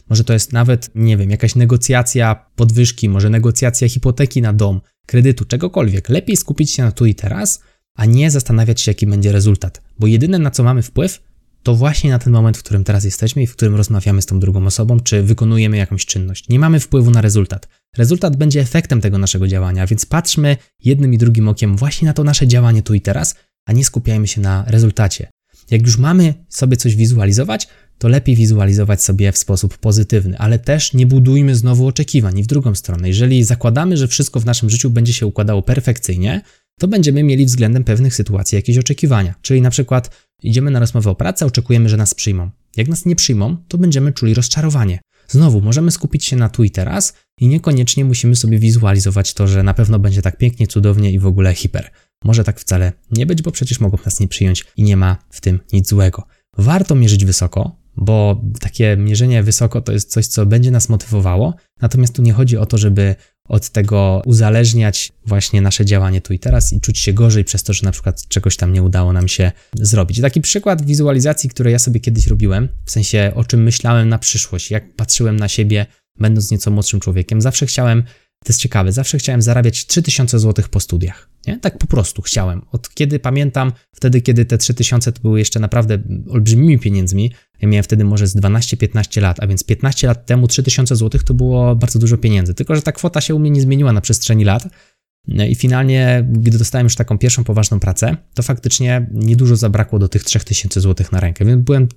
może 0.09 0.23
to 0.23 0.33
jest 0.33 0.53
nawet, 0.53 0.89
nie 0.95 1.17
wiem, 1.17 1.31
jakaś 1.31 1.55
negocjacja 1.55 2.45
podwyżki, 2.55 3.09
może 3.09 3.29
negocjacja 3.29 3.89
hipoteki 3.89 4.41
na 4.41 4.53
dom, 4.53 4.81
kredytu, 5.07 5.45
czegokolwiek. 5.45 6.09
Lepiej 6.09 6.37
skupić 6.37 6.71
się 6.71 6.83
na 6.83 6.91
tu 6.91 7.05
i 7.05 7.15
teraz, 7.15 7.59
a 7.97 8.05
nie 8.05 8.31
zastanawiać 8.31 8.81
się, 8.81 8.91
jaki 8.91 9.07
będzie 9.07 9.31
rezultat. 9.31 9.81
Bo 9.99 10.07
jedyne, 10.07 10.39
na 10.39 10.51
co 10.51 10.63
mamy 10.63 10.81
wpływ, 10.81 11.23
to 11.63 11.75
właśnie 11.75 12.09
na 12.09 12.19
ten 12.19 12.33
moment, 12.33 12.57
w 12.57 12.63
którym 12.63 12.83
teraz 12.83 13.03
jesteśmy 13.03 13.43
i 13.43 13.47
w 13.47 13.55
którym 13.55 13.75
rozmawiamy 13.75 14.21
z 14.21 14.25
tą 14.25 14.39
drugą 14.39 14.65
osobą, 14.65 14.99
czy 14.99 15.23
wykonujemy 15.23 15.77
jakąś 15.77 16.05
czynność. 16.05 16.49
Nie 16.49 16.59
mamy 16.59 16.79
wpływu 16.79 17.11
na 17.11 17.21
rezultat. 17.21 17.67
Rezultat 17.97 18.35
będzie 18.35 18.61
efektem 18.61 19.01
tego 19.01 19.17
naszego 19.17 19.47
działania, 19.47 19.87
więc 19.87 20.05
patrzmy 20.05 20.57
jednym 20.83 21.13
i 21.13 21.17
drugim 21.17 21.47
okiem 21.47 21.77
właśnie 21.77 22.05
na 22.05 22.13
to 22.13 22.23
nasze 22.23 22.47
działanie 22.47 22.83
tu 22.83 22.93
i 22.93 23.01
teraz, 23.01 23.35
a 23.65 23.73
nie 23.73 23.85
skupiajmy 23.85 24.27
się 24.27 24.41
na 24.41 24.63
rezultacie. 24.67 25.27
Jak 25.71 25.81
już 25.81 25.97
mamy 25.97 26.33
sobie 26.49 26.77
coś 26.77 26.95
wizualizować, 26.95 27.67
to 27.97 28.07
lepiej 28.07 28.35
wizualizować 28.35 29.03
sobie 29.03 29.31
w 29.31 29.37
sposób 29.37 29.77
pozytywny, 29.77 30.37
ale 30.37 30.59
też 30.59 30.93
nie 30.93 31.05
budujmy 31.05 31.55
znowu 31.55 31.87
oczekiwań 31.87 32.39
i 32.39 32.43
w 32.43 32.47
drugą 32.47 32.75
stronę. 32.75 33.07
Jeżeli 33.07 33.43
zakładamy, 33.43 33.97
że 33.97 34.07
wszystko 34.07 34.39
w 34.39 34.45
naszym 34.45 34.69
życiu 34.69 34.89
będzie 34.89 35.13
się 35.13 35.25
układało 35.25 35.61
perfekcyjnie, 35.61 36.41
to 36.79 36.87
będziemy 36.87 37.23
mieli 37.23 37.45
względem 37.45 37.83
pewnych 37.83 38.15
sytuacji 38.15 38.55
jakieś 38.55 38.77
oczekiwania. 38.77 39.35
Czyli 39.41 39.61
na 39.61 39.69
przykład 39.69 40.09
idziemy 40.43 40.71
na 40.71 40.79
rozmowę 40.79 41.09
o 41.09 41.15
pracę, 41.15 41.45
oczekujemy, 41.45 41.89
że 41.89 41.97
nas 41.97 42.13
przyjmą. 42.13 42.49
Jak 42.77 42.87
nas 42.87 43.05
nie 43.05 43.15
przyjmą, 43.15 43.57
to 43.67 43.77
będziemy 43.77 44.13
czuli 44.13 44.33
rozczarowanie. 44.33 44.99
Znowu, 45.27 45.61
możemy 45.61 45.91
skupić 45.91 46.25
się 46.25 46.35
na 46.35 46.49
tu 46.49 46.63
i 46.63 46.71
teraz 46.71 47.13
i 47.39 47.47
niekoniecznie 47.47 48.05
musimy 48.05 48.35
sobie 48.35 48.59
wizualizować 48.59 49.33
to, 49.33 49.47
że 49.47 49.63
na 49.63 49.73
pewno 49.73 49.99
będzie 49.99 50.21
tak 50.21 50.37
pięknie, 50.37 50.67
cudownie 50.67 51.11
i 51.11 51.19
w 51.19 51.25
ogóle 51.25 51.53
hiper. 51.53 51.91
Może 52.23 52.43
tak 52.43 52.59
wcale 52.59 52.93
nie 53.11 53.25
być, 53.25 53.41
bo 53.41 53.51
przecież 53.51 53.79
mogą 53.79 53.97
nas 54.05 54.19
nie 54.19 54.27
przyjąć 54.27 54.65
i 54.77 54.83
nie 54.83 54.97
ma 54.97 55.17
w 55.29 55.41
tym 55.41 55.59
nic 55.73 55.89
złego. 55.89 56.23
Warto 56.57 56.95
mierzyć 56.95 57.25
wysoko, 57.25 57.75
bo 57.95 58.41
takie 58.59 58.97
mierzenie 58.97 59.43
wysoko 59.43 59.81
to 59.81 59.91
jest 59.91 60.11
coś, 60.11 60.27
co 60.27 60.45
będzie 60.45 60.71
nas 60.71 60.89
motywowało, 60.89 61.55
natomiast 61.81 62.15
tu 62.15 62.21
nie 62.21 62.33
chodzi 62.33 62.57
o 62.57 62.65
to, 62.65 62.77
żeby 62.77 63.15
od 63.49 63.69
tego 63.69 64.21
uzależniać 64.25 65.11
właśnie 65.25 65.61
nasze 65.61 65.85
działanie 65.85 66.21
tu 66.21 66.33
i 66.33 66.39
teraz 66.39 66.73
i 66.73 66.81
czuć 66.81 66.99
się 66.99 67.13
gorzej 67.13 67.43
przez 67.43 67.63
to, 67.63 67.73
że 67.73 67.83
na 67.83 67.91
przykład 67.91 68.27
czegoś 68.27 68.57
tam 68.57 68.73
nie 68.73 68.83
udało 68.83 69.13
nam 69.13 69.27
się 69.27 69.51
zrobić. 69.73 70.21
Taki 70.21 70.41
przykład 70.41 70.85
wizualizacji, 70.85 71.49
który 71.49 71.71
ja 71.71 71.79
sobie 71.79 71.99
kiedyś 71.99 72.27
robiłem, 72.27 72.69
w 72.85 72.91
sensie 72.91 73.31
o 73.35 73.43
czym 73.43 73.63
myślałem 73.63 74.09
na 74.09 74.19
przyszłość, 74.19 74.71
jak 74.71 74.95
patrzyłem 74.95 75.35
na 75.35 75.47
siebie, 75.47 75.85
będąc 76.19 76.51
nieco 76.51 76.71
młodszym 76.71 76.99
człowiekiem, 76.99 77.41
zawsze 77.41 77.65
chciałem 77.65 78.03
To 78.43 78.49
jest 78.49 78.59
ciekawe, 78.59 78.91
zawsze 78.91 79.17
chciałem 79.17 79.41
zarabiać 79.41 79.85
3000 79.85 80.39
zł 80.39 80.65
po 80.71 80.79
studiach. 80.79 81.29
Nie? 81.47 81.59
Tak 81.59 81.77
po 81.77 81.87
prostu 81.87 82.21
chciałem. 82.21 82.61
Od 82.71 82.89
kiedy 82.93 83.19
pamiętam, 83.19 83.71
wtedy, 83.95 84.21
kiedy 84.21 84.45
te 84.45 84.57
3000 84.57 85.11
to 85.11 85.21
były 85.21 85.39
jeszcze 85.39 85.59
naprawdę 85.59 85.99
olbrzymimi 86.29 86.79
pieniędzmi. 86.79 87.31
Ja 87.63 87.69
miałem 87.69 87.83
wtedy 87.83 88.03
może 88.03 88.27
z 88.27 88.35
12-15 88.35 89.21
lat, 89.21 89.37
a 89.39 89.47
więc 89.47 89.63
15 89.63 90.07
lat 90.07 90.25
temu 90.25 90.47
3000 90.47 90.95
zł 90.95 91.21
to 91.25 91.33
było 91.33 91.75
bardzo 91.75 91.99
dużo 91.99 92.17
pieniędzy. 92.17 92.53
Tylko, 92.53 92.75
że 92.75 92.81
ta 92.81 92.91
kwota 92.91 93.21
się 93.21 93.35
u 93.35 93.39
mnie 93.39 93.49
nie 93.49 93.61
zmieniła 93.61 93.93
na 93.93 94.01
przestrzeni 94.01 94.43
lat. 94.43 94.67
No 95.27 95.45
I 95.45 95.55
finalnie, 95.55 96.27
gdy 96.31 96.57
dostałem 96.57 96.85
już 96.85 96.95
taką 96.95 97.17
pierwszą 97.17 97.43
poważną 97.43 97.79
pracę, 97.79 98.17
to 98.33 98.43
faktycznie 98.43 99.07
niedużo 99.11 99.55
zabrakło 99.55 99.99
do 99.99 100.07
tych 100.07 100.23
3000 100.23 100.81
zł 100.81 101.07
na 101.11 101.19
rękę, 101.19 101.45
więc 101.45 101.63
byłem 101.63 101.87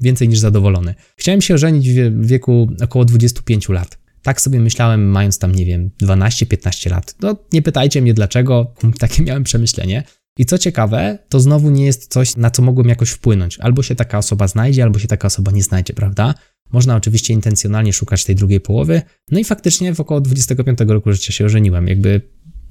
więcej 0.00 0.28
niż 0.28 0.38
zadowolony. 0.38 0.94
Chciałem 1.16 1.40
się 1.40 1.54
ożenić 1.54 1.90
w 1.90 2.26
wieku 2.26 2.68
około 2.82 3.04
25 3.04 3.68
lat. 3.68 3.98
Tak 4.22 4.40
sobie 4.40 4.60
myślałem, 4.60 5.10
mając 5.10 5.38
tam, 5.38 5.54
nie 5.54 5.64
wiem, 5.64 5.90
12-15 6.02 6.90
lat. 6.90 7.14
No, 7.20 7.36
nie 7.52 7.62
pytajcie 7.62 8.02
mnie 8.02 8.14
dlaczego, 8.14 8.74
takie 8.98 9.22
miałem 9.22 9.44
przemyślenie. 9.44 10.02
I 10.38 10.46
co 10.46 10.58
ciekawe, 10.58 11.18
to 11.28 11.40
znowu 11.40 11.70
nie 11.70 11.84
jest 11.84 12.12
coś, 12.12 12.36
na 12.36 12.50
co 12.50 12.62
mogłem 12.62 12.88
jakoś 12.88 13.10
wpłynąć. 13.10 13.58
Albo 13.58 13.82
się 13.82 13.94
taka 13.94 14.18
osoba 14.18 14.48
znajdzie, 14.48 14.82
albo 14.82 14.98
się 14.98 15.08
taka 15.08 15.26
osoba 15.26 15.52
nie 15.52 15.62
znajdzie, 15.62 15.94
prawda? 15.94 16.34
Można 16.72 16.96
oczywiście 16.96 17.34
intencjonalnie 17.34 17.92
szukać 17.92 18.24
tej 18.24 18.34
drugiej 18.34 18.60
połowy. 18.60 19.02
No 19.30 19.38
i 19.38 19.44
faktycznie 19.44 19.94
w 19.94 20.00
około 20.00 20.20
25 20.20 20.78
roku 20.88 21.12
życia 21.12 21.32
się 21.32 21.44
ożeniłem. 21.44 21.88
Jakby 21.88 22.20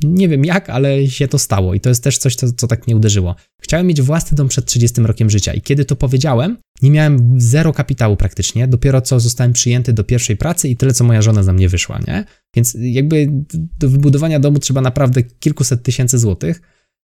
nie 0.04 0.30
wiem 0.30 0.46
jak, 0.46 0.70
ale 0.70 1.08
się 1.08 1.28
to 1.28 1.40
stało 1.40 1.74
i 1.74 1.80
to 1.80 1.90
jest 1.90 2.04
też 2.04 2.18
coś, 2.18 2.36
co, 2.36 2.52
co 2.52 2.68
tak 2.68 2.88
mnie 2.88 2.96
uderzyło. 2.96 3.36
Chciałem 3.62 3.88
mieć 3.88 4.02
własny 4.02 4.36
dom 4.36 4.48
przed 4.48 4.66
30 4.66 5.02
rokiem 5.02 5.30
życia 5.30 5.54
i 5.54 5.62
kiedy 5.62 5.86
to 5.86 5.96
powiedziałem, 5.96 6.58
nie 6.82 6.92
miałem 6.92 7.42
zero 7.42 7.74
kapitału 7.74 8.18
praktycznie, 8.18 8.68
dopiero 8.68 9.02
co 9.02 9.20
zostałem 9.20 9.54
przyjęty 9.54 9.94
do 9.94 10.04
pierwszej 10.04 10.38
pracy 10.38 10.70
i 10.70 10.78
tyle, 10.78 10.94
co 10.94 11.04
moja 11.04 11.22
żona 11.22 11.44
za 11.44 11.54
mnie 11.54 11.70
wyszła, 11.70 12.00
nie? 12.08 12.26
Więc 12.56 12.78
jakby 12.80 13.32
do 13.80 13.90
wybudowania 13.90 14.40
domu 14.40 14.60
trzeba 14.60 14.82
naprawdę 14.82 15.24
kilkuset 15.24 15.84
tysięcy 15.84 16.20
złotych. 16.20 16.62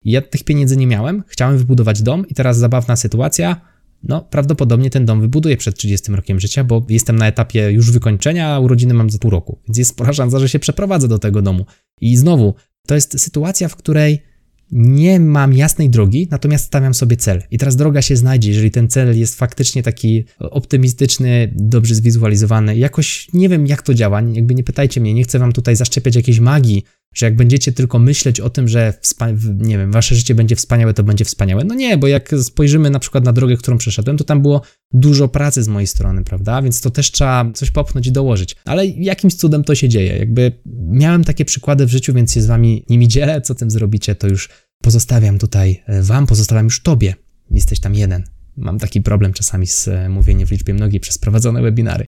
Ja 0.05 0.23
tych 0.23 0.45
pieniędzy 0.45 0.77
nie 0.77 0.87
miałem, 0.87 1.23
chciałem 1.29 1.59
wybudować 1.59 2.03
dom 2.03 2.29
i 2.29 2.35
teraz 2.35 2.59
zabawna 2.59 2.97
sytuacja, 2.97 3.61
no 4.03 4.21
prawdopodobnie 4.21 4.91
ten 4.91 5.07
dom 5.07 5.21
wybuduję 5.21 5.57
przed 5.57 5.77
30 5.77 6.13
rokiem 6.13 6.41
życia, 6.41 6.65
bo 6.65 6.87
jestem 6.89 7.17
na 7.17 7.27
etapie 7.27 7.71
już 7.71 7.91
wykończenia, 7.91 8.49
a 8.49 8.59
urodziny 8.59 8.95
mam 8.95 9.11
za 9.11 9.19
pół 9.19 9.31
roku, 9.31 9.61
więc 9.69 9.79
jest 9.79 9.91
spora 9.91 10.13
szansa, 10.13 10.39
że 10.39 10.49
się 10.49 10.59
przeprowadzę 10.59 11.09
do 11.09 11.19
tego 11.19 11.43
domu. 11.43 11.67
I 12.01 12.17
znowu, 12.17 12.55
to 12.87 12.95
jest 12.95 13.21
sytuacja, 13.21 13.69
w 13.69 13.77
której 13.77 14.23
nie 14.73 15.21
mam 15.21 15.53
jasnej 15.53 15.91
drogi, 15.91 16.29
natomiast 16.31 16.65
stawiam 16.65 16.95
sobie 16.95 17.17
cel. 17.17 17.43
I 17.51 17.59
teraz 17.59 17.77
droga 17.77 18.03
się 18.03 18.17
znajdzie, 18.17 18.49
jeżeli 18.49 18.71
ten 18.71 18.89
cel 18.89 19.19
jest 19.19 19.39
faktycznie 19.39 19.83
taki 19.83 20.25
optymistyczny, 20.39 21.53
dobrze 21.57 21.95
zwizualizowany. 21.95 22.77
Jakoś 22.77 23.29
nie 23.33 23.49
wiem, 23.49 23.67
jak 23.67 23.83
to 23.83 23.95
działa, 23.95 24.23
jakby 24.23 24.55
nie 24.55 24.65
pytajcie 24.65 25.01
mnie, 25.01 25.15
nie 25.15 25.23
chcę 25.23 25.39
wam 25.39 25.53
tutaj 25.53 25.77
zaszczepiać 25.77 26.17
jakiejś 26.17 26.41
magii, 26.41 26.85
że 27.15 27.27
jak 27.27 27.37
będziecie 27.37 27.73
tylko 27.73 27.99
myśleć 27.99 28.41
o 28.41 28.51
tym, 28.51 28.69
że 28.69 28.95
nie 29.59 29.79
wiem, 29.79 29.93
wasze 29.93 30.15
życie 30.15 30.35
będzie 30.35 30.57
wspaniałe, 30.57 30.95
to 30.95 31.03
będzie 31.03 31.25
wspaniałe. 31.25 31.65
No 31.65 31.75
nie, 31.75 31.99
bo 31.99 32.07
jak 32.07 32.35
spojrzymy 32.43 32.91
na 32.91 32.99
przykład 32.99 33.25
na 33.25 33.33
drogę, 33.33 33.57
którą 33.57 33.79
przeszedłem, 33.79 34.17
to 34.17 34.25
tam 34.25 34.43
było 34.43 34.63
dużo 34.93 35.29
pracy 35.29 35.63
z 35.63 35.69
mojej 35.69 35.87
strony, 35.87 36.25
prawda? 36.25 36.63
Więc 36.63 36.81
to 36.81 36.91
też 36.91 37.11
trzeba 37.11 37.51
coś 37.55 37.71
popchnąć 37.71 38.07
i 38.07 38.13
dołożyć. 38.13 38.57
Ale 38.65 38.87
jakimś 38.87 39.35
cudem 39.35 39.65
to 39.65 39.75
się 39.75 39.89
dzieje. 39.89 40.19
Jakby 40.19 40.53
miałem 40.91 41.25
takie 41.25 41.45
przykłady 41.45 41.87
w 41.87 41.91
życiu, 41.91 42.15
więc 42.15 42.33
się 42.33 42.43
z 42.43 42.47
wami 42.47 42.85
nimi 42.91 43.09
dzielę. 43.09 43.41
Co 43.41 43.55
tym 43.55 43.71
zrobicie, 43.71 44.15
to 44.15 44.29
już 44.29 44.49
pozostawiam 44.83 45.39
tutaj 45.39 45.83
e, 45.87 46.03
wam, 46.03 46.27
pozostawiam 46.27 46.65
już 46.65 46.83
tobie. 46.83 47.15
Jesteś 47.51 47.81
tam 47.81 47.95
jeden. 47.95 48.25
Mam 48.57 48.79
taki 48.79 49.03
problem 49.03 49.33
czasami 49.33 49.67
z 49.67 49.89
e, 49.89 50.09
mówieniem 50.09 50.47
w 50.47 50.51
liczbie 50.51 50.75
mnogiej 50.75 51.01
przez 51.01 51.19
prowadzone 51.19 51.63
webinary. 51.63 52.07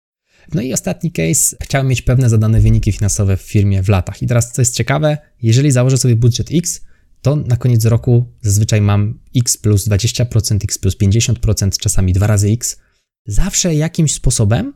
No 0.53 0.61
i 0.61 0.73
ostatni 0.73 1.11
case, 1.11 1.57
chciałem 1.61 1.87
mieć 1.87 2.01
pewne 2.01 2.29
zadane 2.29 2.59
wyniki 2.59 2.91
finansowe 2.91 3.37
w 3.37 3.41
firmie 3.41 3.83
w 3.83 3.89
latach. 3.89 4.21
I 4.21 4.27
teraz 4.27 4.51
co 4.51 4.61
jest 4.61 4.75
ciekawe, 4.75 5.17
jeżeli 5.41 5.71
założę 5.71 5.97
sobie 5.97 6.15
budżet 6.15 6.47
X, 6.51 6.81
to 7.21 7.35
na 7.35 7.57
koniec 7.57 7.85
roku 7.85 8.25
zazwyczaj 8.41 8.81
mam 8.81 9.19
X 9.35 9.57
plus 9.57 9.87
20%, 9.87 10.57
X 10.63 10.77
plus 10.77 10.97
50%, 10.97 11.77
czasami 11.77 12.13
dwa 12.13 12.27
razy 12.27 12.49
X. 12.49 12.77
Zawsze 13.25 13.75
jakimś 13.75 14.13
sposobem, 14.13 14.73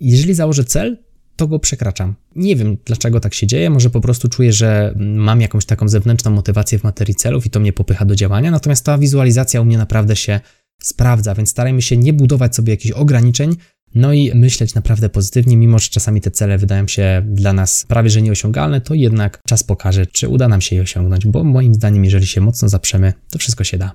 jeżeli 0.00 0.34
założę 0.34 0.64
cel, 0.64 0.98
to 1.36 1.48
go 1.48 1.58
przekraczam. 1.58 2.14
Nie 2.36 2.56
wiem, 2.56 2.76
dlaczego 2.84 3.20
tak 3.20 3.34
się 3.34 3.46
dzieje, 3.46 3.70
może 3.70 3.90
po 3.90 4.00
prostu 4.00 4.28
czuję, 4.28 4.52
że 4.52 4.94
mam 4.96 5.40
jakąś 5.40 5.64
taką 5.64 5.88
zewnętrzną 5.88 6.30
motywację 6.30 6.78
w 6.78 6.84
materii 6.84 7.14
celów 7.14 7.46
i 7.46 7.50
to 7.50 7.60
mnie 7.60 7.72
popycha 7.72 8.04
do 8.04 8.14
działania, 8.14 8.50
natomiast 8.50 8.84
ta 8.84 8.98
wizualizacja 8.98 9.60
u 9.60 9.64
mnie 9.64 9.78
naprawdę 9.78 10.16
się 10.16 10.40
sprawdza, 10.82 11.34
więc 11.34 11.50
starajmy 11.50 11.82
się 11.82 11.96
nie 11.96 12.12
budować 12.12 12.56
sobie 12.56 12.72
jakichś 12.72 12.92
ograniczeń, 12.92 13.56
no 13.94 14.12
i 14.12 14.34
myśleć 14.34 14.74
naprawdę 14.74 15.08
pozytywnie, 15.08 15.56
mimo 15.56 15.78
że 15.78 15.88
czasami 15.88 16.20
te 16.20 16.30
cele 16.30 16.58
wydają 16.58 16.88
się 16.88 17.22
dla 17.26 17.52
nas 17.52 17.84
prawie 17.88 18.10
że 18.10 18.22
nieosiągalne, 18.22 18.80
to 18.80 18.94
jednak 18.94 19.42
czas 19.48 19.62
pokaże, 19.62 20.06
czy 20.06 20.28
uda 20.28 20.48
nam 20.48 20.60
się 20.60 20.76
je 20.76 20.82
osiągnąć, 20.82 21.26
bo 21.26 21.44
moim 21.44 21.74
zdaniem, 21.74 22.04
jeżeli 22.04 22.26
się 22.26 22.40
mocno 22.40 22.68
zaprzemy, 22.68 23.12
to 23.30 23.38
wszystko 23.38 23.64
się 23.64 23.78
da. 23.78 23.94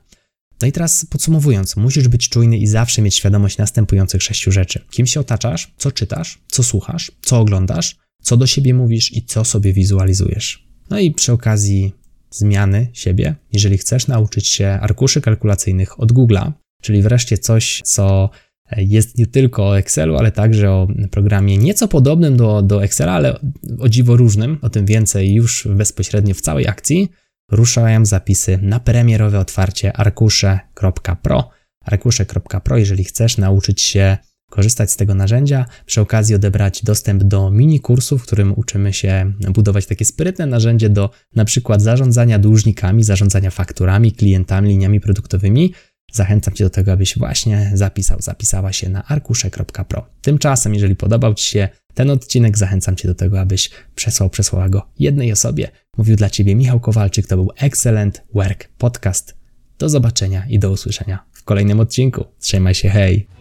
No 0.62 0.68
i 0.68 0.72
teraz 0.72 1.06
podsumowując, 1.10 1.75
musisz 1.75 2.08
być 2.08 2.30
czujny 2.30 2.58
i 2.58 2.68
zawsze 2.68 3.01
mieć 3.01 3.16
świadomość 3.16 3.58
następujących 3.58 4.24
sześciu 4.24 4.51
rzeczy. 4.51 4.86
Kim 4.89 5.06
się 5.06 5.20
otaczasz, 5.20 5.74
co 5.77 5.92
czytasz, 5.92 6.39
co 6.48 6.63
słuchasz, 6.63 7.12
co 7.22 7.39
oglądasz, 7.39 7.96
co 8.22 8.38
do 8.38 8.48
siebie 8.48 8.74
mówisz 8.74 9.13
i 9.13 9.25
co 9.25 9.46
sobie 9.46 9.74
wizualizujesz. 9.74 10.68
No 10.89 11.00
i 11.00 11.12
przy 11.12 11.32
okazji 11.32 11.94
zmiany 12.32 12.88
siebie, 12.94 13.36
jeżeli 13.54 13.77
chcesz 13.77 14.08
nauczyć 14.08 14.48
się 14.48 14.68
arkuszy 14.82 15.22
kalkulacyjnych 15.22 16.00
od 16.00 16.12
Google'a, 16.12 16.51
czyli 16.82 17.01
wreszcie 17.01 17.38
coś, 17.38 17.82
co 17.86 18.30
jest 18.78 19.18
nie 19.18 19.28
tylko 19.28 19.68
o 19.68 19.78
Excelu, 19.78 20.18
ale 20.18 20.32
także 20.32 20.72
o 20.72 20.88
programie 21.12 21.58
nieco 21.58 21.88
podobnym 21.88 22.38
do, 22.38 22.62
do 22.62 22.84
Excela, 22.84 23.12
ale 23.12 23.40
o 23.80 23.90
dziwo 23.90 24.18
różnym. 24.18 24.58
O 24.62 24.70
tym 24.70 24.86
więcej 24.86 25.34
już 25.34 25.68
bezpośrednio 25.72 26.34
w 26.34 26.42
całej 26.42 26.68
akcji. 26.68 27.10
Ruszają 27.52 28.06
zapisy 28.06 28.60
na 28.62 28.80
premierowe 28.80 29.40
otwarcie 29.40 29.94
arkusze.pro. 29.94 31.50
Arkusze.pro, 31.86 32.78
jeżeli 32.78 33.04
chcesz 33.04 33.38
nauczyć 33.38 33.82
się 33.82 34.18
korzystać 34.50 34.92
z 34.92 34.96
tego 34.96 35.16
narzędzia, 35.16 35.66
przy 35.86 36.02
okazji 36.02 36.36
odebrać 36.36 36.84
dostęp 36.84 37.24
do 37.24 37.52
mini 37.52 37.80
kursu, 37.80 38.18
w 38.18 38.24
którym 38.24 38.54
uczymy 38.56 38.94
się 38.94 39.34
budować 39.54 39.86
takie 39.86 40.06
sprytne 40.06 40.46
narzędzie 40.46 40.90
do 40.90 41.10
na 41.36 41.46
przykład 41.46 41.82
zarządzania 41.82 42.40
dłużnikami, 42.40 43.04
zarządzania 43.04 43.52
fakturami, 43.52 44.12
klientami, 44.12 44.70
liniami 44.70 45.00
produktowymi, 45.00 45.74
Zachęcam 46.12 46.54
Cię 46.54 46.64
do 46.64 46.70
tego, 46.70 46.92
abyś 46.92 47.18
właśnie 47.18 47.72
zapisał, 47.74 48.22
zapisała 48.22 48.74
się 48.74 48.90
na 48.90 49.06
arkusze.pro. 49.06 50.08
Tymczasem, 50.22 50.74
jeżeli 50.74 50.96
podobał 50.96 51.34
Ci 51.34 51.46
się 51.46 51.70
ten 51.94 52.10
odcinek, 52.10 52.58
zachęcam 52.58 52.96
Cię 52.96 53.08
do 53.08 53.16
tego, 53.16 53.40
abyś 53.40 53.70
przesłał, 53.96 54.30
przesłała 54.30 54.70
go 54.70 54.90
jednej 55.00 55.32
osobie. 55.32 55.72
Mówił 55.98 56.16
dla 56.16 56.30
Ciebie 56.30 56.56
Michał 56.56 56.80
Kowalczyk, 56.80 57.28
to 57.28 57.38
był 57.38 57.52
Excellent 57.56 58.24
Work 58.34 58.70
Podcast. 58.78 59.38
Do 59.80 59.90
zobaczenia 59.90 60.46
i 60.50 60.60
do 60.60 60.72
usłyszenia 60.72 61.24
w 61.32 61.44
kolejnym 61.44 61.80
odcinku. 61.80 62.26
Trzymaj 62.40 62.76
się, 62.76 62.90
hej! 62.90 63.37